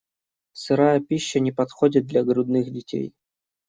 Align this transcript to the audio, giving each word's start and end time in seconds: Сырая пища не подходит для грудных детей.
Сырая 0.53 0.99
пища 0.99 1.39
не 1.39 1.51
подходит 1.51 2.07
для 2.07 2.23
грудных 2.23 2.71
детей. 2.73 3.13